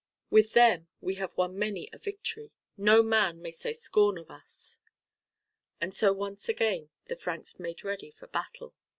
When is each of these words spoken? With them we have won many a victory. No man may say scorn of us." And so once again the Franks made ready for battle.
With 0.31 0.53
them 0.53 0.87
we 0.99 1.13
have 1.21 1.37
won 1.37 1.59
many 1.59 1.87
a 1.93 1.99
victory. 1.99 2.55
No 2.75 3.03
man 3.03 3.39
may 3.39 3.51
say 3.51 3.71
scorn 3.71 4.17
of 4.17 4.31
us." 4.31 4.79
And 5.79 5.93
so 5.93 6.11
once 6.11 6.49
again 6.49 6.89
the 7.05 7.15
Franks 7.15 7.59
made 7.59 7.83
ready 7.83 8.09
for 8.09 8.25
battle. 8.25 8.73